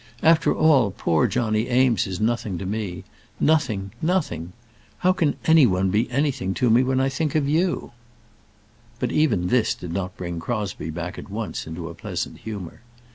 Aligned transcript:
After 0.23 0.51
all 0.51 0.89
poor 0.89 1.27
Johnny 1.27 1.69
Eames 1.69 2.07
is 2.07 2.19
nothing 2.19 2.57
to 2.57 2.65
me; 2.65 3.03
nothing, 3.39 3.91
nothing. 4.01 4.51
How 4.97 5.13
can 5.13 5.35
any 5.45 5.67
one 5.67 5.91
be 5.91 6.09
anything 6.09 6.55
to 6.55 6.71
me 6.71 6.81
when 6.81 6.99
I 6.99 7.07
think 7.07 7.35
of 7.35 7.47
you?" 7.47 7.91
But 8.97 9.11
even 9.11 9.49
this 9.49 9.75
did 9.75 9.93
not 9.93 10.17
bring 10.17 10.39
Crosbie 10.39 10.89
back 10.89 11.19
at 11.19 11.29
once 11.29 11.67
into 11.67 11.87
a 11.87 11.93
pleasant 11.93 12.39
humour. 12.39 12.81